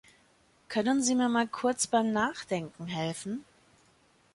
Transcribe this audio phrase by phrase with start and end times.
[0.67, 3.45] Können Sie mir mal kurz beim Nachdenken helfen?